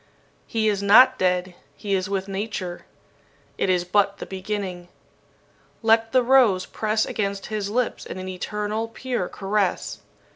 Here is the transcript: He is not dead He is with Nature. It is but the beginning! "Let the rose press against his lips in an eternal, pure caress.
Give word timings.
He 0.47 0.67
is 0.67 0.81
not 0.81 1.19
dead 1.19 1.53
He 1.75 1.93
is 1.93 2.09
with 2.09 2.27
Nature. 2.27 2.87
It 3.59 3.69
is 3.69 3.83
but 3.85 4.17
the 4.17 4.25
beginning! 4.25 4.87
"Let 5.83 6.11
the 6.11 6.23
rose 6.23 6.65
press 6.65 7.05
against 7.05 7.45
his 7.53 7.69
lips 7.69 8.07
in 8.07 8.17
an 8.17 8.27
eternal, 8.27 8.87
pure 8.87 9.29
caress. 9.29 9.99